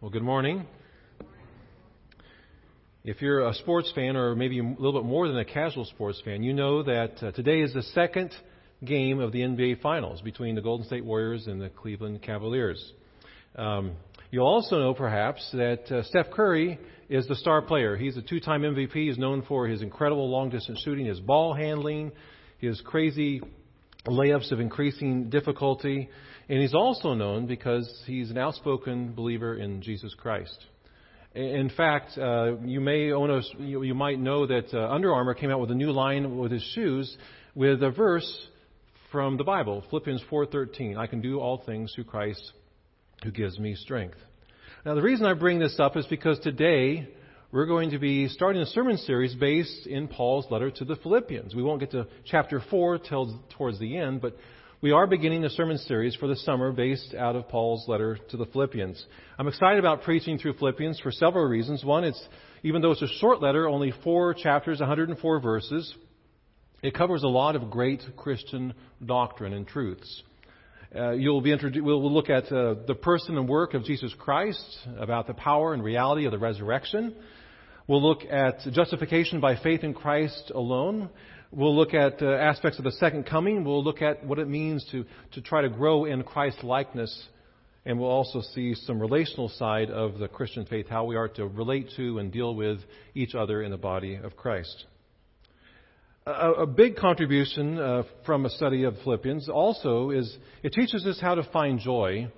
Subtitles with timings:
[0.00, 0.64] Well, good morning.
[3.02, 6.22] If you're a sports fan, or maybe a little bit more than a casual sports
[6.24, 8.32] fan, you know that uh, today is the second
[8.84, 12.92] game of the NBA Finals between the Golden State Warriors and the Cleveland Cavaliers.
[13.56, 13.96] Um,
[14.30, 16.78] you'll also know, perhaps, that uh, Steph Curry
[17.08, 17.96] is the star player.
[17.96, 18.92] He's a two-time MVP.
[18.92, 22.12] He's known for his incredible long-distance shooting, his ball handling,
[22.58, 23.40] his crazy
[24.06, 26.08] layups of increasing difficulty,
[26.48, 30.56] and he's also known because he's an outspoken believer in Jesus Christ.
[31.34, 35.34] In fact, uh, you may own a, you, you might know that uh, Under Armour
[35.34, 37.16] came out with a new line with his shoes
[37.54, 38.48] with a verse
[39.12, 40.96] from the Bible, Philippians 4:13.
[40.96, 42.52] I can do all things through Christ
[43.22, 44.16] who gives me strength.
[44.86, 47.08] Now, the reason I bring this up is because today
[47.50, 51.54] we're going to be starting a sermon series based in Paul's letter to the Philippians.
[51.54, 54.36] We won't get to chapter 4 till towards the end, but
[54.80, 58.36] we are beginning a sermon series for the summer based out of Paul's letter to
[58.36, 59.04] the Philippians.
[59.36, 61.84] I'm excited about preaching through Philippians for several reasons.
[61.84, 62.28] One, it's
[62.62, 65.92] even though it's a short letter, only four chapters, 104 verses,
[66.80, 68.72] it covers a lot of great Christian
[69.04, 70.22] doctrine and truths.
[70.94, 74.78] Uh, you'll be introdu- we'll look at uh, the person and work of Jesus Christ,
[74.96, 77.16] about the power and reality of the resurrection.
[77.88, 81.10] We'll look at justification by faith in Christ alone.
[81.50, 83.64] We'll look at uh, aspects of the second coming.
[83.64, 87.26] We'll look at what it means to, to try to grow in Christ likeness.
[87.86, 91.46] And we'll also see some relational side of the Christian faith, how we are to
[91.46, 92.80] relate to and deal with
[93.14, 94.84] each other in the body of Christ.
[96.26, 101.18] A, a big contribution uh, from a study of Philippians also is it teaches us
[101.18, 102.28] how to find joy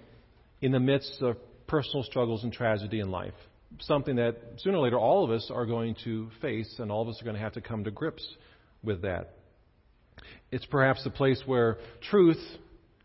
[0.61, 1.37] in the midst of
[1.67, 3.35] personal struggles and tragedy in life.
[3.81, 7.09] Something that sooner or later all of us are going to face, and all of
[7.09, 8.39] us are going to have to come to grips with
[9.03, 9.35] that.
[10.51, 11.79] It's perhaps the place where
[12.11, 12.41] truth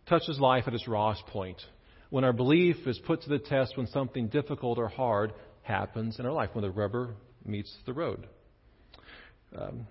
[0.07, 1.61] touches life at its rawest point.
[2.09, 6.25] When our belief is put to the test, when something difficult or hard happens in
[6.25, 7.15] our life, when the rubber
[7.45, 8.27] meets the road.
[9.57, 9.87] Um,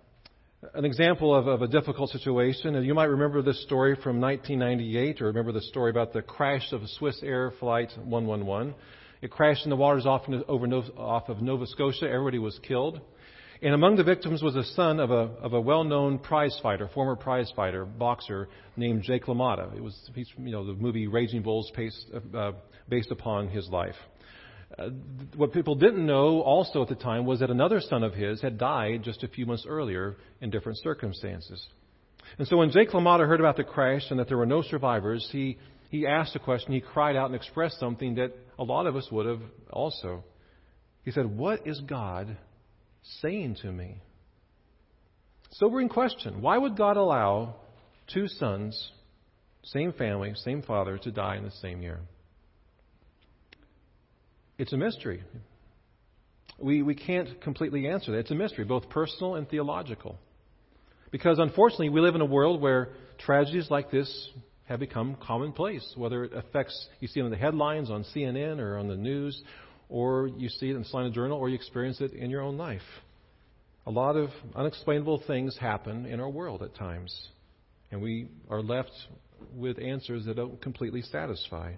[0.72, 5.20] an example of, of, a difficult situation, and you might remember this story from 1998,
[5.20, 8.74] or remember the story about the crash of a Swissair Flight 111.
[9.20, 10.66] It crashed in the waters off, over,
[10.96, 12.08] off of Nova Scotia.
[12.08, 13.00] Everybody was killed.
[13.64, 17.16] And among the victims was a son of a, of a well-known prize fighter, former
[17.16, 19.74] prize fighter, boxer named Jake LaMotta.
[19.74, 22.04] It was, he's, you know, the movie Raging Bulls based,
[22.34, 22.52] uh,
[22.90, 23.94] based upon his life.
[24.78, 24.90] Uh,
[25.36, 28.58] what people didn't know also at the time was that another son of his had
[28.58, 31.66] died just a few months earlier in different circumstances.
[32.38, 35.26] And so when Jake LaMotta heard about the crash and that there were no survivors,
[35.32, 35.56] he,
[35.88, 36.74] he asked a question.
[36.74, 39.40] He cried out and expressed something that a lot of us would have
[39.72, 40.22] also.
[41.02, 42.36] He said, What is God
[43.20, 43.96] saying to me?
[45.52, 46.42] Sobering question.
[46.42, 47.56] Why would God allow
[48.12, 48.90] two sons,
[49.62, 52.00] same family, same father, to die in the same year?
[54.58, 55.22] It's a mystery.
[56.58, 58.18] We, we can't completely answer that.
[58.18, 60.18] It's a mystery, both personal and theological.
[61.10, 64.30] Because unfortunately, we live in a world where tragedies like this
[64.64, 68.78] have become commonplace, whether it affects, you see it in the headlines on CNN or
[68.78, 69.42] on the news,
[69.94, 72.56] or you see it in the Salina Journal, or you experience it in your own
[72.56, 72.82] life.
[73.86, 77.16] A lot of unexplainable things happen in our world at times,
[77.92, 78.90] and we are left
[79.54, 81.74] with answers that don't completely satisfy.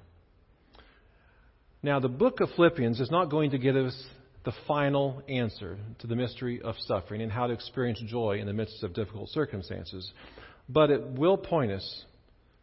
[1.83, 4.07] Now, the book of Philippians is not going to give us
[4.47, 8.55] the final answer to the mystery of suffering and how to experience joy in the
[8.55, 10.11] midst of difficult circumstances,
[10.71, 12.05] but it will point us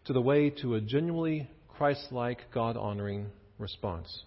[0.06, 1.48] to the way to a genuinely
[1.78, 3.28] Christ like, God honoring
[3.60, 4.24] response.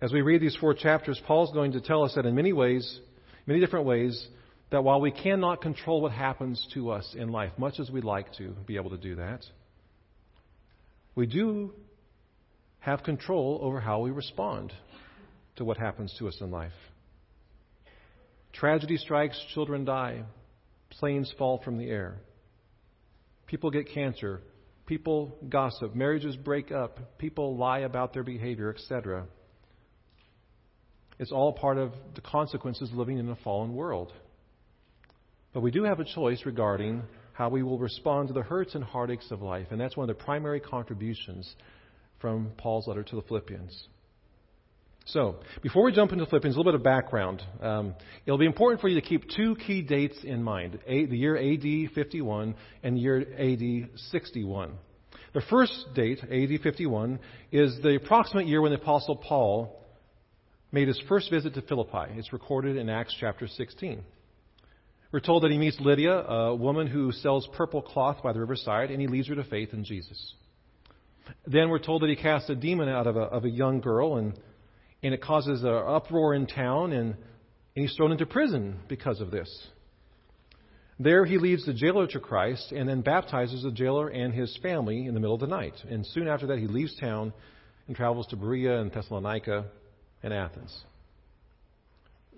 [0.00, 3.00] As we read these four chapters, Paul's going to tell us that in many ways,
[3.46, 4.28] many different ways,
[4.70, 8.32] that while we cannot control what happens to us in life, much as we'd like
[8.34, 9.44] to be able to do that,
[11.14, 11.72] we do
[12.80, 14.72] have control over how we respond
[15.56, 16.72] to what happens to us in life.
[18.52, 20.22] Tragedy strikes, children die,
[20.90, 22.16] planes fall from the air,
[23.46, 24.40] people get cancer,
[24.86, 29.26] people gossip, marriages break up, people lie about their behavior, etc.
[31.18, 34.12] It's all part of the consequences of living in a fallen world.
[35.52, 37.02] But we do have a choice regarding
[37.32, 40.16] how we will respond to the hurts and heartaches of life, and that's one of
[40.16, 41.54] the primary contributions
[42.20, 43.88] from Paul's letter to the Philippians.
[45.06, 47.42] So, before we jump into Philippians, a little bit of background.
[47.60, 47.94] Um,
[48.24, 51.36] it'll be important for you to keep two key dates in mind a, the year
[51.36, 54.72] AD 51 and the year AD 61.
[55.34, 57.18] The first date, AD 51,
[57.52, 59.83] is the approximate year when the Apostle Paul
[60.74, 62.10] made his first visit to Philippi.
[62.16, 64.02] It's recorded in Acts chapter 16.
[65.12, 68.90] We're told that he meets Lydia, a woman who sells purple cloth by the riverside,
[68.90, 70.34] and he leads her to faith in Jesus.
[71.46, 74.16] Then we're told that he casts a demon out of a, of a young girl,
[74.16, 74.34] and
[75.04, 77.16] And it causes an uproar in town, and, and
[77.86, 79.68] he's thrown into prison because of this.
[80.98, 85.06] There he leads the jailer to Christ and then baptizes the jailer and his family
[85.06, 85.74] in the middle of the night.
[85.88, 87.32] And soon after that, he leaves town
[87.86, 89.66] and travels to Berea and Thessalonica
[90.24, 90.76] and Athens.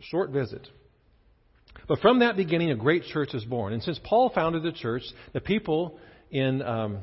[0.01, 0.69] Short visit.
[1.89, 3.73] But from that beginning, a great church is born.
[3.73, 5.03] And since Paul founded the church,
[5.33, 5.99] the people
[6.31, 6.99] in um,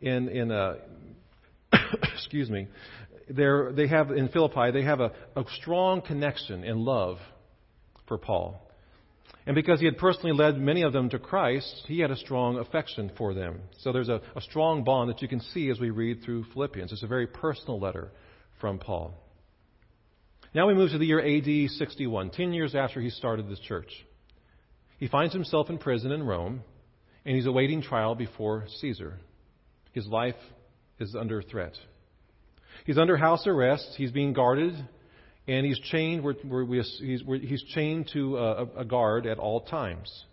[0.00, 0.74] in in uh,
[2.14, 2.66] excuse me,
[3.30, 7.18] they have in Philippi they have a, a strong connection and love
[8.08, 8.66] for Paul.
[9.46, 12.58] And because he had personally led many of them to Christ, he had a strong
[12.58, 13.60] affection for them.
[13.78, 16.92] So there's a, a strong bond that you can see as we read through Philippians.
[16.92, 18.10] It's a very personal letter
[18.60, 19.14] from Paul.
[20.52, 23.90] Now we move to the year AD 61, 10 years after he started this church.
[24.98, 26.62] He finds himself in prison in Rome,
[27.24, 29.18] and he's awaiting trial before Caesar.
[29.92, 30.34] His life
[30.98, 31.74] is under threat.
[32.84, 33.94] He's under house arrest.
[33.96, 34.74] He's being guarded,
[35.46, 36.24] and he's chained.
[36.68, 40.24] he's, he's, chained to a, a guard at all times.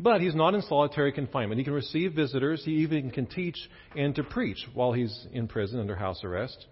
[0.00, 1.58] But he's not in solitary confinement.
[1.58, 2.64] He can receive visitors.
[2.64, 3.56] He even can teach
[3.94, 6.66] and to preach while he's in prison under house arrest.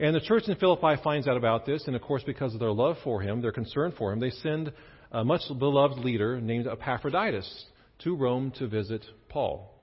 [0.00, 2.70] And the church in Philippi finds out about this, and of course, because of their
[2.70, 4.72] love for him, their concern for him, they send
[5.10, 7.64] a much beloved leader named Epaphroditus
[8.04, 9.74] to Rome to visit Paul.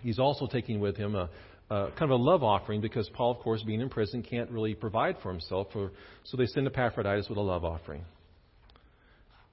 [0.00, 1.28] He's also taking with him a,
[1.70, 4.74] a kind of a love offering because Paul, of course, being in prison, can't really
[4.74, 8.04] provide for himself, so they send Epaphroditus with a love offering.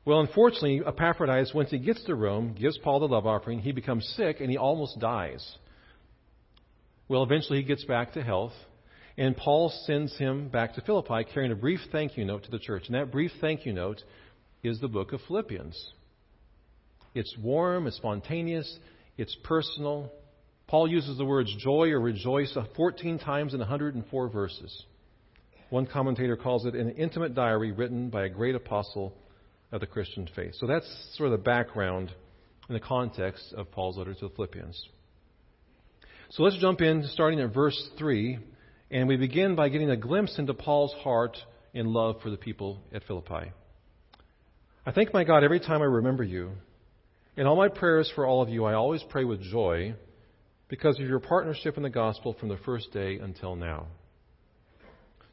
[0.05, 4.07] Well, unfortunately, Epaphroditus, once he gets to Rome, gives Paul the love offering, he becomes
[4.15, 5.57] sick, and he almost dies.
[7.07, 8.53] Well, eventually he gets back to health,
[9.19, 12.57] and Paul sends him back to Philippi carrying a brief thank you note to the
[12.57, 12.83] church.
[12.85, 14.01] And that brief thank you note
[14.63, 15.77] is the book of Philippians.
[17.13, 18.79] It's warm, it's spontaneous,
[19.17, 20.09] it's personal.
[20.67, 24.85] Paul uses the words joy or rejoice 14 times in 104 verses.
[25.69, 29.13] One commentator calls it an intimate diary written by a great apostle
[29.73, 30.53] of the Christian faith.
[30.55, 30.87] So that's
[31.17, 32.13] sort of the background
[32.69, 34.81] in the context of Paul's letter to the Philippians.
[36.29, 38.39] So let's jump in, starting at verse 3
[38.91, 41.37] and we begin by getting a glimpse into Paul's heart
[41.73, 43.51] and love for the people at Philippi.
[44.85, 46.51] I thank my God every time I remember you.
[47.37, 49.93] In all my prayers for all of you, I always pray with joy
[50.67, 53.87] because of your partnership in the gospel from the first day until now.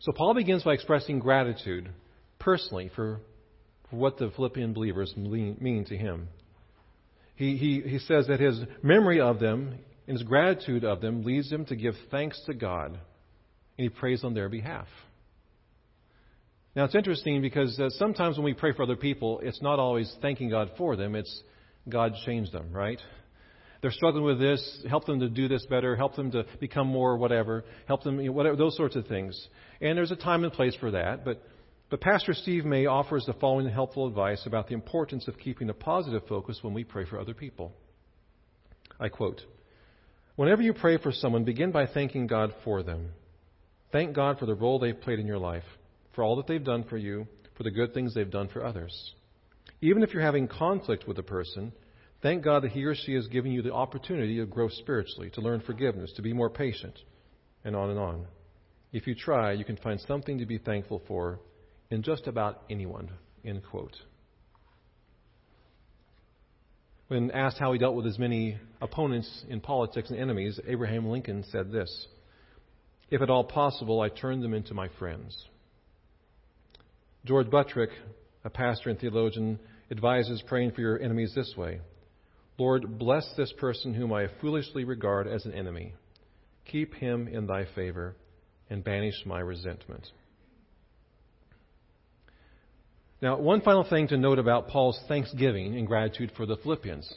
[0.01, 1.89] So Paul begins by expressing gratitude
[2.39, 3.21] personally for,
[3.91, 6.29] for what the Philippian believers mean to him.
[7.35, 11.51] He, he, he says that his memory of them and his gratitude of them leads
[11.51, 12.99] him to give thanks to God
[13.79, 14.87] and he prays on their behalf.
[16.75, 20.15] Now, it's interesting because uh, sometimes when we pray for other people, it's not always
[20.21, 21.43] thanking God for them, it's
[21.89, 23.01] God changed them, right?
[23.81, 27.17] They're struggling with this, help them to do this better, help them to become more
[27.17, 29.49] whatever, help them, you know, whatever, those sorts of things.
[29.81, 31.43] And there's a time and place for that, but,
[31.89, 35.75] but Pastor Steve May offers the following helpful advice about the importance of keeping a
[35.75, 37.73] positive focus when we pray for other people.
[38.99, 39.41] I quote,
[40.37, 43.11] Whenever you pray for someone, begin by thanking God for them.
[43.93, 45.65] Thank God for the role they've played in your life,
[46.15, 49.15] for all that they've done for you, for the good things they've done for others.
[49.81, 51.73] Even if you're having conflict with a person,
[52.23, 55.41] thank God that he or she has given you the opportunity to grow spiritually, to
[55.41, 56.99] learn forgiveness, to be more patient,
[57.65, 58.27] and on and on.
[58.93, 61.41] If you try, you can find something to be thankful for
[61.91, 63.11] in just about anyone.
[63.45, 63.97] End quote.
[67.09, 71.45] When asked how he dealt with his many opponents in politics and enemies, Abraham Lincoln
[71.53, 72.09] said this
[73.11, 75.47] if at all possible, I turn them into my friends.
[77.25, 77.91] George Buttrick,
[78.45, 79.59] a pastor and theologian,
[79.91, 81.81] advises praying for your enemies this way
[82.59, 85.95] Lord, bless this person whom I foolishly regard as an enemy.
[86.65, 88.17] Keep him in thy favor
[88.71, 90.07] and banish my resentment.
[93.21, 97.13] Now, one final thing to note about Paul's thanksgiving and gratitude for the Philippians.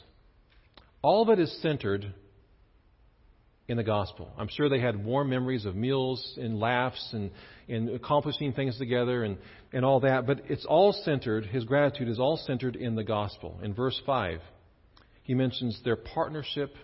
[1.02, 2.14] All of it is centered
[3.70, 4.28] in the gospel.
[4.36, 7.30] I'm sure they had warm memories of meals and laughs and,
[7.68, 9.38] and accomplishing things together and,
[9.72, 13.60] and all that, but it's all centered, his gratitude is all centered in the gospel.
[13.62, 14.40] In verse 5,
[15.22, 16.74] he mentions their partnership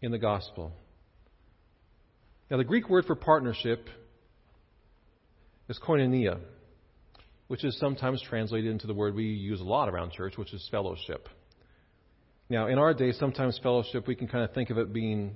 [0.00, 0.72] in the gospel.
[2.50, 3.86] Now, the Greek word for partnership
[5.68, 6.38] is koinonia,
[7.48, 10.66] which is sometimes translated into the word we use a lot around church, which is
[10.70, 11.28] fellowship.
[12.48, 15.34] Now, in our day, sometimes fellowship, we can kind of think of it being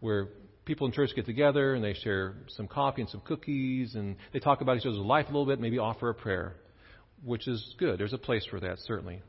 [0.00, 0.28] where
[0.64, 4.38] people in church get together and they share some coffee and some cookies and they
[4.38, 6.54] talk about each other's life a little bit, maybe offer a prayer,
[7.24, 7.98] which is good.
[7.98, 9.22] There's a place for that, certainly.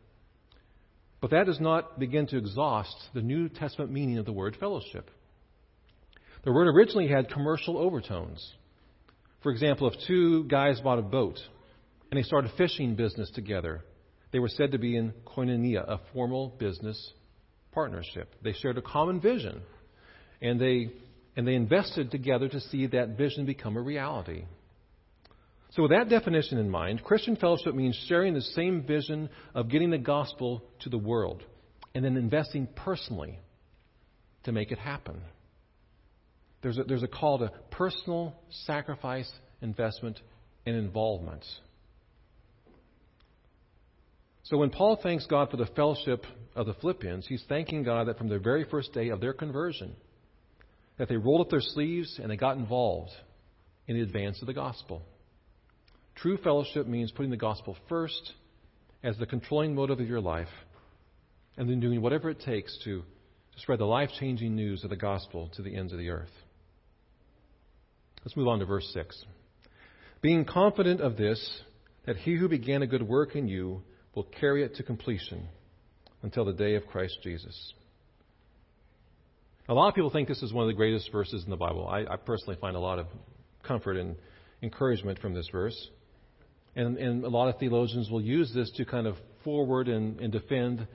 [1.21, 5.09] But that does not begin to exhaust the New Testament meaning of the word fellowship.
[6.43, 8.53] The word originally had commercial overtones.
[9.43, 11.39] For example, if two guys bought a boat
[12.11, 13.83] and they started a fishing business together,
[14.31, 17.13] they were said to be in koinonia, a formal business
[17.71, 18.33] partnership.
[18.43, 19.61] They shared a common vision,
[20.41, 20.91] and they,
[21.36, 24.43] and they invested together to see that vision become a reality.
[25.72, 29.91] So, with that definition in mind, Christian fellowship means sharing the same vision of getting
[29.91, 31.43] the gospel to the world
[31.93, 33.39] and then investing personally
[34.43, 35.22] to make it happen.
[36.62, 39.31] There's a, there's a call to personal sacrifice,
[39.62, 40.19] investment,
[40.65, 41.46] and involvement.
[44.43, 48.17] So when Paul thanks God for the fellowship of the Philippians, he's thanking God that
[48.17, 49.96] from the very first day of their conversion,
[50.99, 53.11] that they rolled up their sleeves and they got involved
[53.87, 55.01] in the advance of the gospel.
[56.15, 58.33] True fellowship means putting the gospel first
[59.01, 60.49] as the controlling motive of your life
[61.57, 64.97] and then doing whatever it takes to, to spread the life changing news of the
[64.97, 66.29] gospel to the ends of the earth.
[68.23, 69.25] Let's move on to verse 6.
[70.21, 71.61] Being confident of this,
[72.05, 73.81] that he who began a good work in you
[74.13, 75.47] will carry it to completion
[76.23, 77.73] until the day of Christ Jesus.
[79.69, 81.88] A lot of people think this is one of the greatest verses in the Bible.
[81.88, 83.05] I, I personally find a lot of
[83.61, 84.15] comfort and
[84.63, 85.77] encouragement from this verse.
[86.75, 90.31] And, and, a lot of theologians will use this to kind of forward and, and
[90.31, 90.88] defend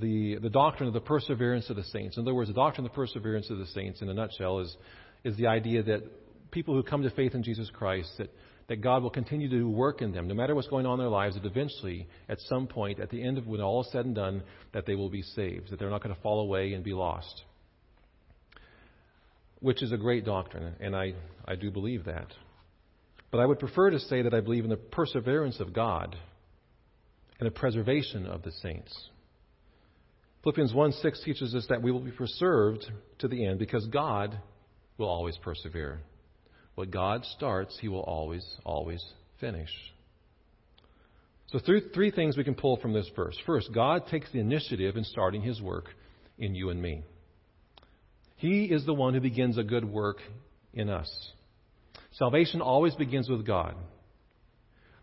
[0.00, 2.16] the, the doctrine of the perseverance of the saints.
[2.16, 4.76] In other words, the doctrine of the perseverance of the saints, in a nutshell, is,
[5.22, 6.02] is the idea that
[6.50, 8.34] people who come to faith in Jesus Christ, that,
[8.66, 11.08] that God will continue to work in them, no matter what's going on in their
[11.08, 14.16] lives, that eventually, at some point, at the end of when all is said and
[14.16, 16.94] done, that they will be saved, that they're not going to fall away and be
[16.94, 17.44] lost.
[19.60, 22.28] Which is a great doctrine, and I, I do believe that.
[23.30, 26.16] But I would prefer to say that I believe in the perseverance of God
[27.38, 28.92] and the preservation of the saints.
[30.42, 32.86] Philippians 1 6 teaches us that we will be preserved
[33.18, 34.38] to the end because God
[34.96, 36.00] will always persevere.
[36.74, 39.04] What God starts, He will always, always
[39.40, 39.70] finish.
[41.48, 43.36] So, three, three things we can pull from this verse.
[43.46, 45.86] First, God takes the initiative in starting His work
[46.38, 47.02] in you and me.
[48.38, 50.18] He is the one who begins a good work
[50.72, 51.10] in us.
[52.12, 53.74] Salvation always begins with God.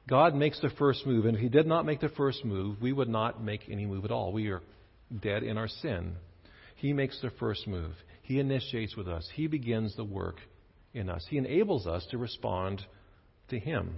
[0.08, 2.94] God makes the first move, and if He did not make the first move, we
[2.94, 4.32] would not make any move at all.
[4.32, 4.62] We are
[5.22, 6.16] dead in our sin.
[6.76, 7.94] He makes the first move.
[8.22, 9.28] He initiates with us.
[9.34, 10.38] He begins the work
[10.94, 11.26] in us.
[11.30, 12.82] He enables us to respond
[13.50, 13.96] to Him.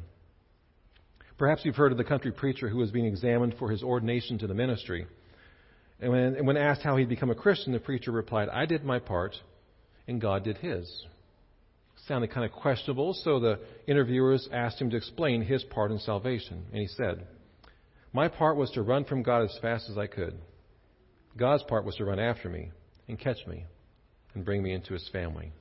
[1.38, 4.48] Perhaps you've heard of the country preacher who was being examined for his ordination to
[4.48, 5.06] the ministry.
[6.00, 8.84] And when, and when asked how he'd become a Christian, the preacher replied, I did
[8.84, 9.36] my part,
[10.08, 11.06] and God did his.
[12.08, 16.64] Sounded kind of questionable, so the interviewers asked him to explain his part in salvation.
[16.72, 17.26] And he said,
[18.14, 20.36] My part was to run from God as fast as I could.
[21.36, 22.72] God's part was to run after me
[23.08, 23.66] and catch me
[24.34, 25.52] and bring me into his family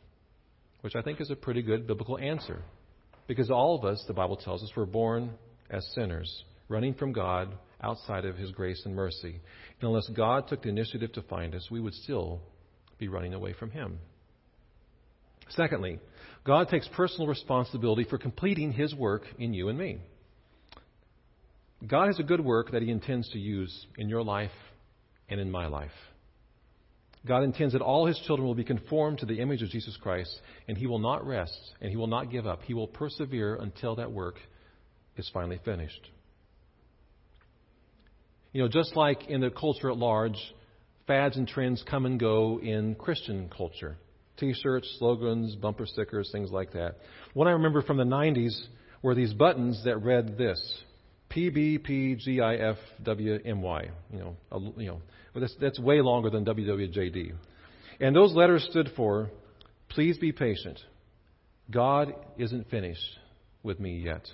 [0.86, 2.62] which I think is a pretty good biblical answer.
[3.26, 5.32] Because all of us, the Bible tells us, were born
[5.68, 7.52] as sinners, running from God
[7.83, 9.40] outside of His grace and mercy.
[9.80, 12.40] And unless God took the initiative to find us, we would still
[12.99, 13.99] be running away from Him.
[15.50, 16.00] Secondly,
[16.45, 19.99] God takes personal responsibility for completing His work in you and me.
[21.87, 24.50] God has a good work that He intends to use in your life
[25.28, 25.90] and in my life.
[27.26, 30.30] God intends that all his children will be conformed to the image of Jesus Christ,
[30.68, 32.62] and he will not rest and he will not give up.
[32.62, 34.37] He will persevere until that work
[35.16, 36.11] is finally finished.
[38.56, 40.38] You know, just like in the culture at large,
[41.06, 43.98] fads and trends come and go in Christian culture.
[44.38, 46.96] T shirts, slogans, bumper stickers, things like that.
[47.34, 48.58] One I remember from the 90s
[49.02, 50.58] were these buttons that read this
[51.36, 53.90] PBPGIFWMY.
[54.10, 55.02] You know, a, you know,
[55.34, 57.34] that's, that's way longer than WWJD.
[58.00, 59.28] And those letters stood for,
[59.90, 60.80] please be patient.
[61.70, 63.18] God isn't finished
[63.62, 64.26] with me yet.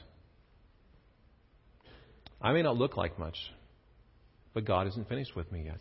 [2.41, 3.37] I may not look like much,
[4.55, 5.81] but God isn't finished with me yet.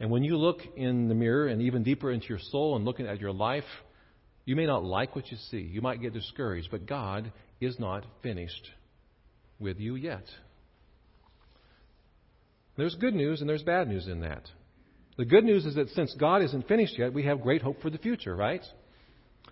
[0.00, 3.06] And when you look in the mirror and even deeper into your soul and looking
[3.06, 3.64] at your life,
[4.44, 5.60] you may not like what you see.
[5.60, 8.70] You might get discouraged, but God is not finished
[9.58, 10.24] with you yet.
[12.76, 14.42] There's good news and there's bad news in that.
[15.16, 17.88] The good news is that since God isn't finished yet, we have great hope for
[17.88, 18.62] the future, right?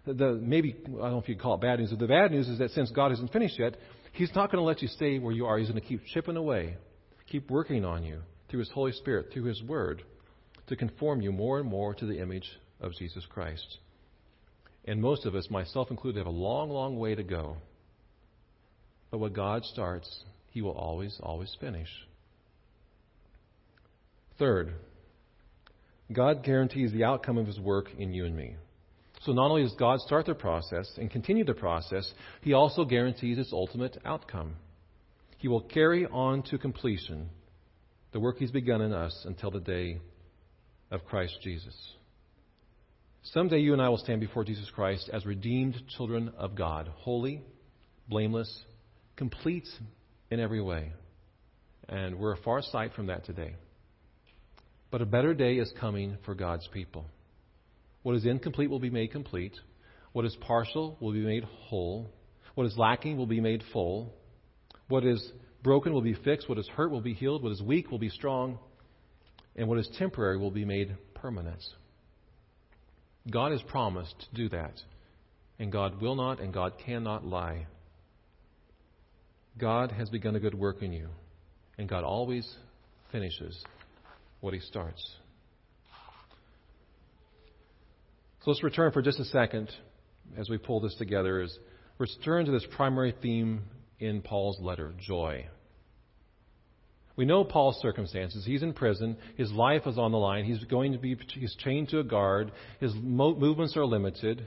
[0.04, 2.48] The, maybe, I don't know if you'd call it bad news, but the bad news
[2.48, 3.76] is that since God isn't finished yet,
[4.12, 5.56] He's not going to let you stay where you are.
[5.56, 6.76] He's going to keep chipping away,
[7.32, 8.20] keep working on you
[8.50, 10.02] through His Holy Spirit, through His Word,
[10.66, 12.48] to conform you more and more to the image
[12.78, 13.78] of Jesus Christ.
[14.84, 17.56] And most of us, myself included, have a long, long way to go.
[19.10, 21.88] But what God starts, He will always, always finish.
[24.38, 24.74] Third,
[26.12, 28.56] God guarantees the outcome of His work in you and me.
[29.24, 32.10] So not only does God start the process and continue the process,
[32.42, 34.56] He also guarantees its ultimate outcome.
[35.42, 37.28] He will carry on to completion
[38.12, 39.98] the work He's begun in us until the day
[40.88, 41.74] of Christ Jesus.
[43.24, 47.42] Someday you and I will stand before Jesus Christ as redeemed children of God, holy,
[48.08, 48.56] blameless,
[49.16, 49.66] complete
[50.30, 50.92] in every way.
[51.88, 53.56] And we're a far sight from that today.
[54.92, 57.04] But a better day is coming for God's people.
[58.04, 59.56] What is incomplete will be made complete.
[60.12, 62.12] What is partial will be made whole.
[62.54, 64.14] What is lacking will be made full.
[64.92, 65.32] What is
[65.62, 66.50] broken will be fixed.
[66.50, 67.42] What is hurt will be healed.
[67.42, 68.58] What is weak will be strong.
[69.56, 71.62] And what is temporary will be made permanent.
[73.30, 74.74] God has promised to do that.
[75.58, 77.68] And God will not and God cannot lie.
[79.56, 81.08] God has begun a good work in you.
[81.78, 82.46] And God always
[83.10, 83.64] finishes
[84.42, 85.02] what He starts.
[88.42, 89.70] So let's return for just a second
[90.36, 91.40] as we pull this together.
[91.40, 91.58] Is
[91.96, 93.62] return to this primary theme
[94.02, 95.46] in Paul's letter joy.
[97.14, 98.44] We know Paul's circumstances.
[98.44, 99.16] He's in prison.
[99.36, 100.44] His life is on the line.
[100.44, 102.52] He's going to be he's chained to a guard.
[102.80, 104.44] His mo- movements are limited.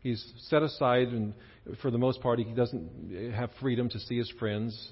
[0.00, 1.34] He's set aside, and
[1.80, 4.90] for the most part, he doesn't have freedom to see his friends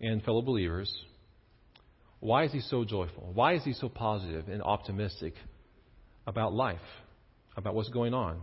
[0.00, 0.92] and fellow believers.
[2.20, 3.30] Why is he so joyful?
[3.34, 5.34] Why is he so positive and optimistic
[6.26, 6.78] about life?
[7.58, 8.40] about what's going on?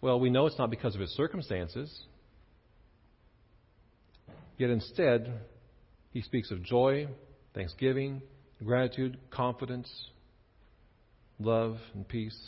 [0.00, 1.92] Well, we know it's not because of his circumstances.
[4.58, 5.32] Yet instead,
[6.10, 7.08] he speaks of joy,
[7.54, 8.22] thanksgiving,
[8.64, 9.90] gratitude, confidence,
[11.38, 12.38] love, and peace.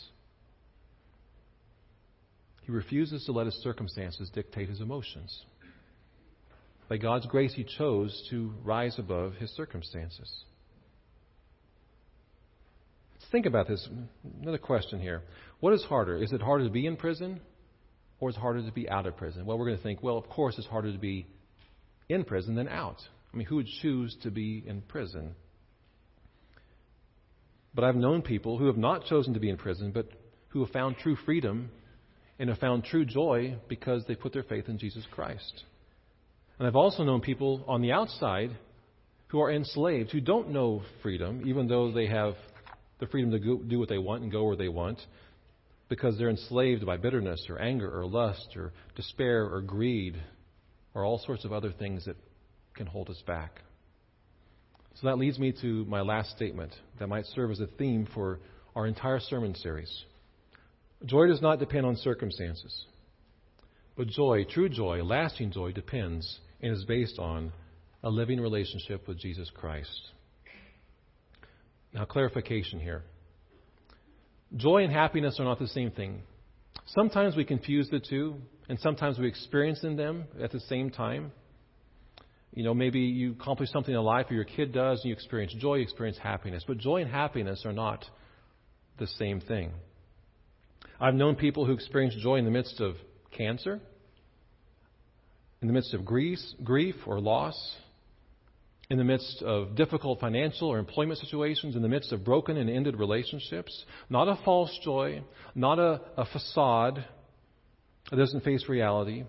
[2.61, 5.45] He refuses to let his circumstances dictate his emotions.
[6.89, 10.31] By God's grace, he chose to rise above his circumstances.
[13.13, 13.87] Let's think about this.
[14.41, 15.23] Another question here.
[15.59, 16.21] What is harder?
[16.21, 17.39] Is it harder to be in prison
[18.19, 19.45] or is it harder to be out of prison?
[19.45, 21.25] Well, we're going to think, well, of course it's harder to be
[22.09, 23.01] in prison than out.
[23.33, 25.35] I mean, who would choose to be in prison?
[27.73, 30.07] But I've known people who have not chosen to be in prison, but
[30.49, 31.69] who have found true freedom
[32.39, 35.63] and have found true joy because they put their faith in Jesus Christ.
[36.57, 38.51] And I've also known people on the outside
[39.27, 42.35] who are enslaved, who don't know freedom, even though they have
[42.99, 44.99] the freedom to go, do what they want and go where they want
[45.89, 50.15] because they're enslaved by bitterness or anger or lust or despair or greed
[50.95, 52.15] or all sorts of other things that
[52.73, 53.61] can hold us back.
[54.95, 58.39] So that leads me to my last statement that might serve as a theme for
[58.75, 60.05] our entire sermon series.
[61.05, 62.85] Joy does not depend on circumstances,
[63.97, 67.51] but joy, true joy, lasting joy, depends and is based on
[68.03, 70.11] a living relationship with Jesus Christ.
[71.93, 73.03] Now, clarification here.
[74.55, 76.21] Joy and happiness are not the same thing.
[76.87, 78.35] Sometimes we confuse the two,
[78.69, 81.31] and sometimes we experience in them at the same time.
[82.53, 85.53] You know, maybe you accomplish something in life, or your kid does, and you experience
[85.59, 86.63] joy, you experience happiness.
[86.65, 88.05] But joy and happiness are not
[88.97, 89.71] the same thing.
[90.99, 92.95] I've known people who experience joy in the midst of
[93.31, 93.81] cancer,
[95.61, 97.55] in the midst of grief, grief or loss,
[98.89, 102.69] in the midst of difficult financial or employment situations, in the midst of broken and
[102.69, 103.85] ended relationships.
[104.09, 105.23] Not a false joy,
[105.55, 107.03] not a, a facade
[108.09, 109.23] that doesn't face reality,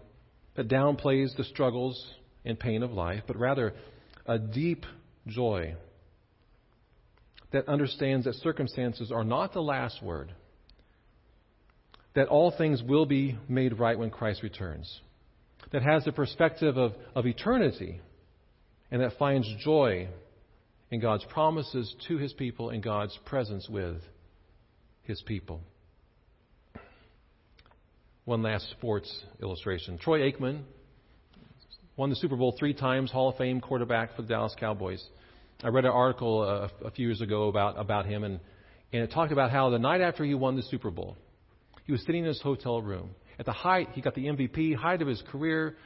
[0.57, 2.15] that downplays the struggles
[2.45, 3.75] and pain of life, but rather
[4.27, 4.85] a deep
[5.27, 5.75] joy
[7.53, 10.33] that understands that circumstances are not the last word,
[12.15, 15.01] that all things will be made right when Christ returns,
[15.73, 18.01] that has the perspective of, of eternity
[18.91, 20.09] and that finds joy
[20.91, 23.97] in God's promises to his people and God's presence with
[25.03, 25.61] his people.
[28.25, 29.99] One last sports illustration.
[29.99, 30.63] Troy Aikman
[31.97, 35.05] won the Super Bowl three times, Hall of Fame quarterback for the Dallas Cowboys.
[35.63, 38.41] I read an article uh, a, a few years ago about, about him, and,
[38.93, 41.17] and it talked about how the night after he won the Super Bowl,
[41.85, 43.11] he was sitting in his hotel room.
[43.39, 45.77] At the height, he got the MVP, height of his career,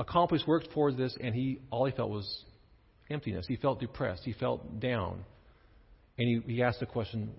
[0.00, 2.44] accomplished, worked towards this, and he all he felt was
[3.10, 3.46] emptiness.
[3.46, 4.22] He felt depressed.
[4.24, 5.24] He felt down.
[6.18, 7.30] And he, he asked the question,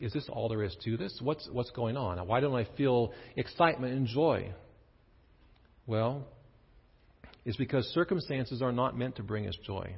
[0.00, 1.18] is this all there is to this?
[1.22, 2.18] What's, what's going on?
[2.26, 4.52] Why don't I feel excitement and joy?
[5.86, 6.26] Well,
[7.44, 9.94] it's because circumstances are not meant to bring us joy.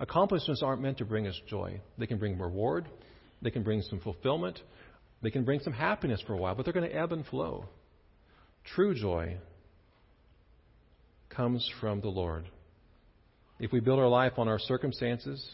[0.00, 1.80] Accomplishments aren't meant to bring us joy.
[1.98, 2.88] They can bring reward,
[3.42, 4.60] they can bring some fulfillment,
[5.22, 7.64] they can bring some happiness for a while, but they're going to ebb and flow.
[8.64, 9.38] True joy
[11.34, 12.48] comes from the Lord.
[13.58, 15.44] If we build our life on our circumstances,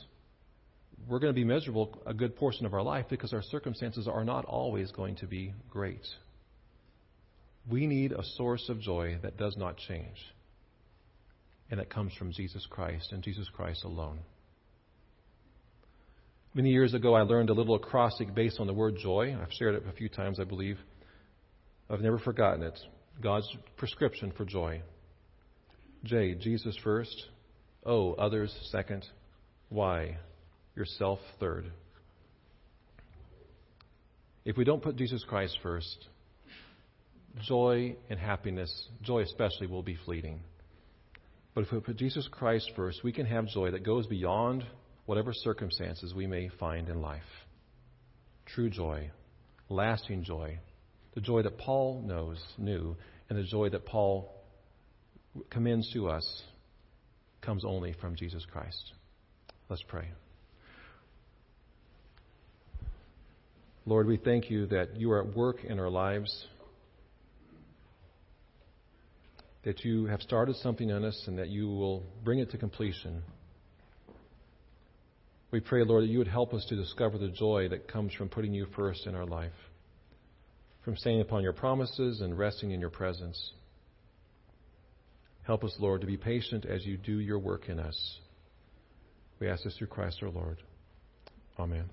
[1.08, 4.24] we're going to be miserable a good portion of our life because our circumstances are
[4.24, 6.06] not always going to be great.
[7.70, 10.16] We need a source of joy that does not change,
[11.70, 14.18] and that comes from Jesus Christ and Jesus Christ alone.
[16.52, 19.36] Many years ago, I learned a little acrostic based on the word joy.
[19.40, 20.78] I've shared it a few times, I believe.
[21.88, 22.78] I've never forgotten it.
[23.22, 24.82] God's prescription for joy.
[26.04, 27.24] J, Jesus first.
[27.84, 29.06] O, others second.
[29.70, 30.16] Y,
[30.74, 31.70] yourself third.
[34.44, 36.08] If we don't put Jesus Christ first,
[37.46, 40.40] joy and happiness, joy especially, will be fleeting.
[41.54, 44.64] But if we put Jesus Christ first, we can have joy that goes beyond
[45.06, 47.22] whatever circumstances we may find in life.
[48.46, 49.10] True joy,
[49.68, 50.58] lasting joy,
[51.14, 52.96] the joy that Paul knows, knew,
[53.28, 54.39] and the joy that Paul
[55.50, 56.42] commends to us
[57.42, 58.92] comes only from Jesus Christ.
[59.68, 60.08] Let's pray.
[63.86, 66.46] Lord, we thank you that you are at work in our lives,
[69.64, 73.22] that you have started something in us, and that you will bring it to completion.
[75.50, 78.28] We pray, Lord, that you would help us to discover the joy that comes from
[78.28, 79.52] putting you first in our life,
[80.84, 83.52] from staying upon your promises and resting in your presence.
[85.42, 88.18] Help us, Lord, to be patient as you do your work in us.
[89.40, 90.58] We ask this through Christ our Lord.
[91.58, 91.88] Amen.